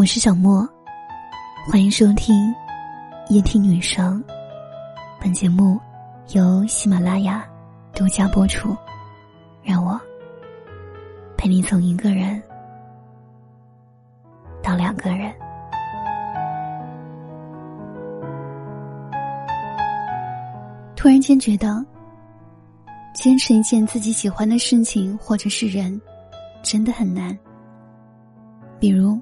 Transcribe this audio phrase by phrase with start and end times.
[0.00, 0.66] 我是小莫，
[1.70, 2.34] 欢迎收听
[3.28, 4.24] 夜听女生。
[5.20, 5.78] 本节目
[6.28, 7.46] 由喜马拉雅
[7.92, 8.74] 独家播出。
[9.62, 10.00] 让我
[11.36, 12.42] 陪你从一个人
[14.62, 15.30] 到两个人。
[20.96, 21.84] 突然间觉得，
[23.12, 26.00] 坚持一件自己喜欢的事情或者是人，
[26.62, 27.38] 真的很难。
[28.78, 29.20] 比如。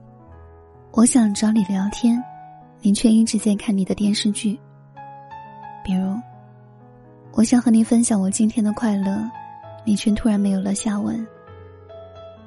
[0.93, 2.23] 我想找你聊天，
[2.81, 4.59] 你却一直在看你的电视剧。
[5.85, 6.17] 比如，
[7.33, 9.23] 我想和你分享我今天的快乐，
[9.85, 11.25] 你却突然没有了下文。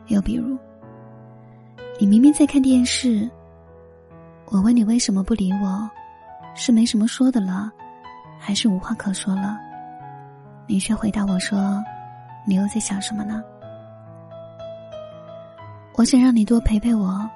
[0.08, 0.58] 又比如，
[2.00, 3.30] 你明明在看电视，
[4.48, 5.89] 我问你为什么不理我，
[6.55, 7.72] 是没什么说的了，
[8.38, 9.58] 还是无话可说了？
[10.67, 11.81] 你却回答我说，
[12.45, 13.42] 你又在想什么呢？
[15.95, 17.30] 我想让你多陪陪我。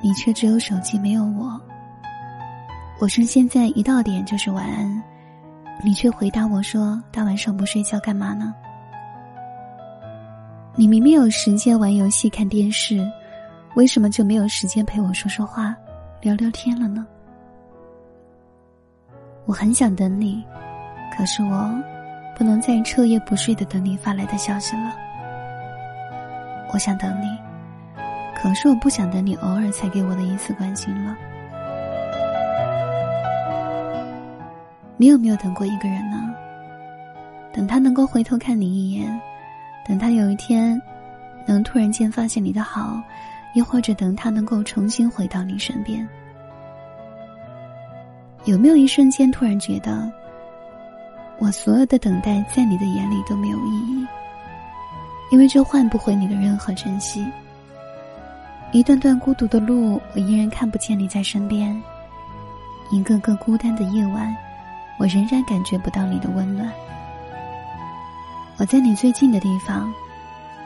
[0.00, 1.60] 你却只有手机没有我。
[3.00, 5.02] 我说现在一到点就是晚安，
[5.84, 8.54] 你却回答我说大晚上不睡觉干嘛呢？
[10.74, 13.04] 你明明有时间玩游戏看电视，
[13.74, 15.74] 为什么就没有时间陪我说说话、
[16.20, 17.06] 聊聊天了呢？
[19.46, 20.44] 我很想等你，
[21.16, 21.74] 可是我
[22.36, 24.94] 不能再彻夜不睡的等你发来的消息了。
[26.72, 27.47] 我想等你。
[28.40, 31.16] 可是我不想等你偶尔才给我的一次关心了。
[34.96, 36.34] 你有没有等过一个人呢？
[37.52, 39.20] 等他能够回头看你一眼，
[39.86, 40.80] 等他有一天
[41.46, 43.00] 能突然间发现你的好，
[43.54, 46.06] 又或者等他能够重新回到你身边。
[48.44, 50.10] 有没有一瞬间突然觉得，
[51.38, 54.06] 我所有的等待在你的眼里都没有意义，
[55.32, 57.26] 因为这换不回你的任何珍惜。
[58.70, 61.74] 一段段孤独的路，我依然看不见你在身边；
[62.90, 64.36] 一个个孤单的夜晚，
[64.98, 66.70] 我仍然感觉不到你的温暖。
[68.58, 69.90] 我在你最近的地方，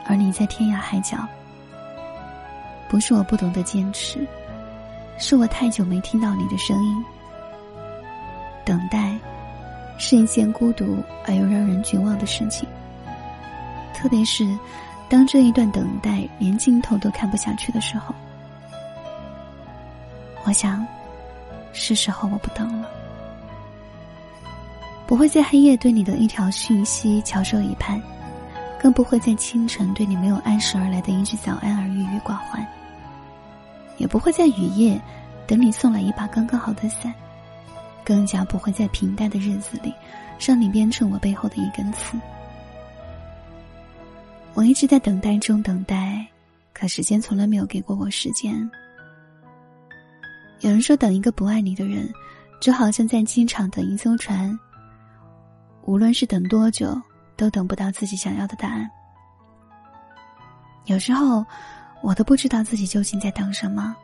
[0.04, 1.16] 而你在天涯海角。
[2.88, 4.26] 不是我不懂得坚持，
[5.16, 7.04] 是我太久没听到你的声音。
[8.64, 9.16] 等待，
[9.96, 12.68] 是一件孤独而又让人绝望的事情，
[13.94, 14.44] 特别是。
[15.12, 18.14] 当这一段等待连镜头都看不下去的时候，
[20.44, 20.86] 我想，
[21.74, 22.88] 是时候我不等了。
[25.06, 28.00] 不会在黑夜对你的一条讯息翘首以盼，
[28.80, 32.66] 更不会在清晨对你没有按时而来的一句早安而郁郁寡欢，
[33.98, 34.98] 也不会在雨夜
[35.46, 37.12] 等你送来一把刚刚好的伞，
[38.02, 39.92] 更加不会在平淡的日子里
[40.40, 42.16] 让你变成我背后的一根刺。
[44.54, 46.26] 我一直在等待中等待，
[46.74, 48.70] 可时间从来没有给过我时间。
[50.60, 52.08] 有人说，等一个不爱你的人，
[52.60, 54.56] 就好像在机场等一艘船。
[55.84, 57.00] 无论是等多久，
[57.34, 58.88] 都等不到自己想要的答案。
[60.84, 61.44] 有时候，
[62.02, 63.96] 我都不知道自己究竟在等什么。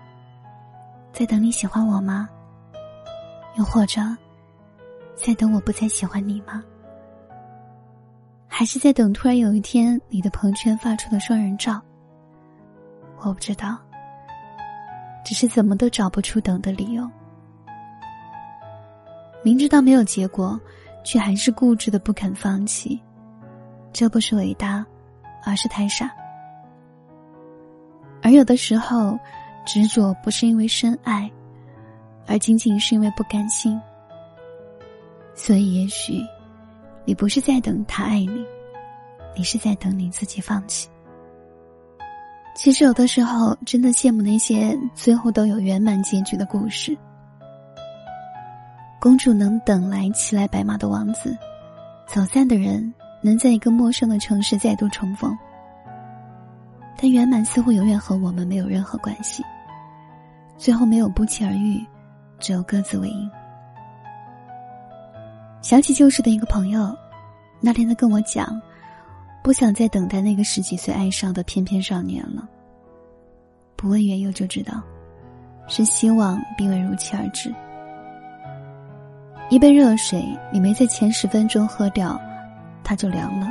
[1.12, 2.28] 在等你喜欢我吗？
[3.56, 4.00] 又或者，
[5.14, 6.64] 在等我不再喜欢你吗？
[8.48, 11.80] 还是在等突然有一天你的朋友圈发出的双人照。
[13.18, 13.78] 我不知道，
[15.24, 17.08] 只是怎么都找不出等的理由。
[19.42, 20.58] 明知道没有结果，
[21.04, 23.00] 却还是固执的不肯放弃，
[23.92, 24.84] 这不是伟大，
[25.44, 26.10] 而是太傻。
[28.22, 29.16] 而有的时候，
[29.64, 31.30] 执着不是因为深爱，
[32.26, 33.80] 而仅仅是因为不甘心。
[35.34, 36.20] 所以也许。
[37.08, 38.44] 你不是在等他爱你，
[39.34, 40.90] 你是在等你自己放弃。
[42.54, 46.94] 其实有的时候，真的羡慕那些最后都有圆满结局的故事。
[49.00, 51.34] 公主能等来骑来白马的王子，
[52.06, 52.92] 走散的人
[53.22, 55.34] 能在一个陌生的城市再度重逢。
[56.98, 59.42] 但圆满似乎永远和我们没有任何关系。
[60.58, 61.82] 最后没有不期而遇，
[62.38, 63.30] 只有各自为营。
[65.60, 66.96] 想起旧时的一个朋友，
[67.60, 68.60] 那天他跟我讲，
[69.42, 72.48] 不想再等待那个十几岁爱上的翩翩少年了。
[73.76, 74.82] 不问缘由就知道，
[75.66, 77.52] 是希望并未如期而至。
[79.50, 82.20] 一杯热水，你没在前十分钟喝掉，
[82.84, 83.46] 它就凉了；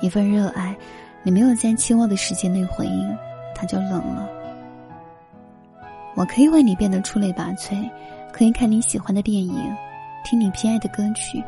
[0.00, 0.76] 一份热爱，
[1.22, 3.16] 你没有在期望的时间内回应，
[3.54, 4.28] 它就冷了。
[6.14, 7.90] 我可以为你变得出类拔萃，
[8.32, 9.76] 可以看你喜欢的电影。
[10.28, 11.40] 听你偏爱的歌曲，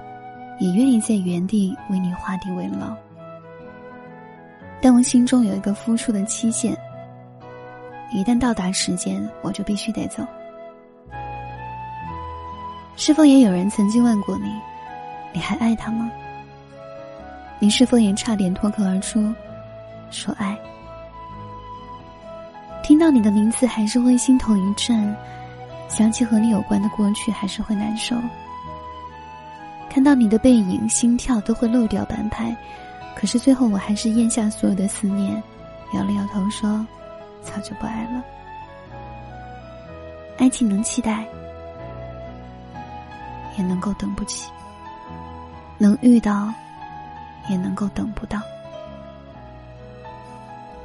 [0.60, 2.94] 也愿意在原地为你画地为牢。
[4.80, 6.78] 但我心中有一个付出的期限，
[8.12, 10.24] 一旦到达时间，我就必须得走。
[12.94, 14.48] 是否也有人曾经问过你，
[15.32, 16.08] 你还爱他吗？
[17.58, 19.34] 你是否也差点脱口而出，
[20.12, 20.56] 说爱？
[22.84, 25.12] 听到你的名字，还是会心头一震；
[25.88, 28.14] 想起和你有关的过去，还是会难受。
[29.90, 32.56] 看到你的背影，心跳都会漏掉半拍。
[33.16, 35.42] 可是最后，我还是咽下所有的思念，
[35.94, 36.86] 摇了摇头说
[37.42, 38.22] ：“早就不爱了。”
[40.38, 41.26] 爱情能期待，
[43.56, 44.48] 也能够等不起；
[45.78, 46.52] 能遇到，
[47.48, 48.40] 也能够等不到。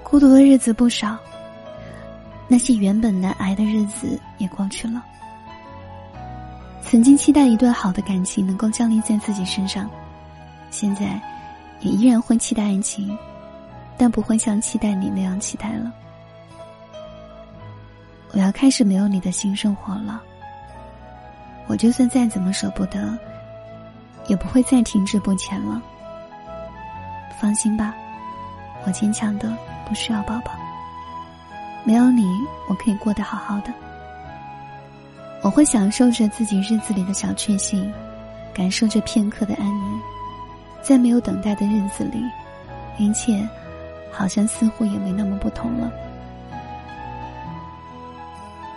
[0.02, 1.18] 孤独的日子不少，
[2.48, 5.04] 那些原本难挨的日子也过去了。
[6.86, 9.90] 曾经期待一段好的感情能够降临在自己身上，
[10.70, 11.22] 现在。
[11.80, 13.18] 也依然会期待爱情，
[13.98, 15.92] 但不会像期待你那样期待了。
[18.32, 20.24] 我要开始没有你的新生活了。
[21.68, 23.18] 我就算再怎么舍不得，
[24.28, 25.82] 也不会再停滞不前了。
[27.38, 27.94] 放心吧，
[28.86, 29.54] 我坚强的
[29.86, 30.54] 不需要抱抱。
[31.84, 32.24] 没有你，
[32.70, 33.74] 我可以过得好好的。
[35.44, 37.92] 我会享受着自己日子里的小确幸，
[38.54, 40.00] 感受着片刻的安宁。
[40.82, 42.24] 在没有等待的日子里，
[42.98, 43.48] 一切
[44.10, 45.92] 好像似乎也没那么不同了。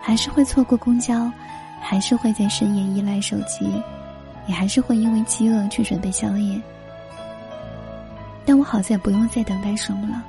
[0.01, 1.31] 还是会错过公交，
[1.81, 3.83] 还是会在深夜依赖手机，
[4.47, 6.61] 也还是会因为饥饿去准备宵夜。
[8.45, 10.23] 但我好在不用再等待什么了。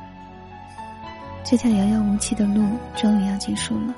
[1.43, 2.63] 这条遥遥无期的路
[2.95, 3.93] 终于要结束了。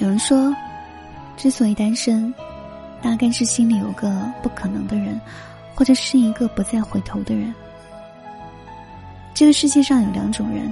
[0.00, 0.54] 有人说，
[1.36, 2.34] 之所以单身。
[3.02, 5.18] 大概是心里有个不可能的人，
[5.74, 7.50] 或者是一个不再回头的人。
[9.32, 10.70] 这个世界上有两种人，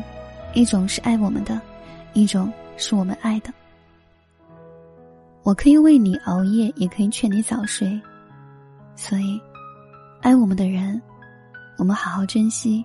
[0.52, 1.58] 一种是爱我们的，
[2.12, 3.50] 一种是我们爱的。
[5.42, 7.98] 我可以为你熬夜，也可以劝你早睡。
[8.94, 9.40] 所以，
[10.20, 11.00] 爱我们的人，
[11.78, 12.84] 我们好好珍惜；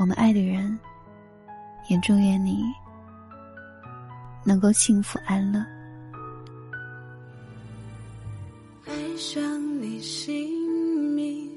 [0.00, 0.76] 我们爱的人，
[1.88, 2.64] 也祝愿你
[4.44, 5.64] 能够幸福安乐。
[8.86, 9.42] 爱上
[9.80, 10.48] 你姓
[11.14, 11.56] 名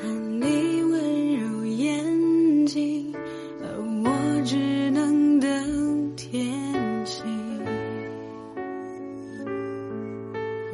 [0.00, 3.12] 和你温柔眼睛，
[3.60, 3.66] 而
[4.04, 7.26] 我只能等天晴。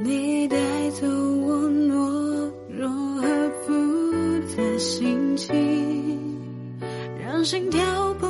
[0.02, 0.56] 你带
[0.90, 2.88] 走我懦弱
[3.22, 3.72] 和复
[4.54, 5.54] 杂心情，
[7.18, 8.26] 让心跳不